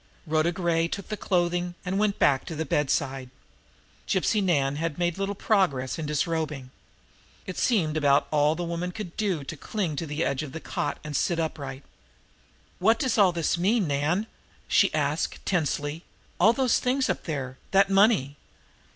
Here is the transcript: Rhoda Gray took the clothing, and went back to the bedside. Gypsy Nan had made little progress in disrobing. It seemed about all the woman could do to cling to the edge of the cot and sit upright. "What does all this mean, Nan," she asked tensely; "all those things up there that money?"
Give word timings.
Rhoda 0.25 0.51
Gray 0.51 0.87
took 0.87 1.09
the 1.09 1.15
clothing, 1.15 1.75
and 1.85 1.99
went 1.99 2.17
back 2.17 2.43
to 2.45 2.55
the 2.55 2.65
bedside. 2.65 3.29
Gypsy 4.07 4.41
Nan 4.41 4.77
had 4.77 4.97
made 4.97 5.19
little 5.19 5.35
progress 5.35 5.99
in 5.99 6.07
disrobing. 6.07 6.71
It 7.45 7.59
seemed 7.59 7.95
about 7.95 8.27
all 8.31 8.55
the 8.55 8.63
woman 8.63 8.91
could 8.93 9.15
do 9.15 9.43
to 9.43 9.55
cling 9.55 9.95
to 9.97 10.07
the 10.07 10.25
edge 10.25 10.41
of 10.41 10.53
the 10.53 10.59
cot 10.59 10.97
and 11.03 11.15
sit 11.15 11.39
upright. 11.39 11.83
"What 12.79 12.97
does 12.97 13.19
all 13.19 13.31
this 13.31 13.59
mean, 13.59 13.87
Nan," 13.87 14.25
she 14.67 14.91
asked 14.91 15.45
tensely; 15.45 16.03
"all 16.39 16.51
those 16.51 16.79
things 16.79 17.07
up 17.07 17.25
there 17.25 17.59
that 17.69 17.91
money?" 17.91 18.37